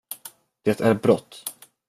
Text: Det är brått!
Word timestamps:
Det 0.61 0.81
är 0.81 0.93
brått! 0.93 1.45